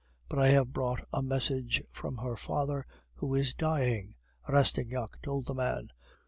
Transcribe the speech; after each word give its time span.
"But 0.29 0.39
I 0.39 0.47
have 0.47 0.73
brought 0.73 1.07
a 1.13 1.21
message 1.21 1.83
from 1.93 2.17
her 2.17 2.35
father, 2.35 2.87
who 3.13 3.35
is 3.35 3.53
dying," 3.53 4.15
Rastignac 4.49 5.21
told 5.21 5.45
the 5.45 5.53
man. 5.53 5.89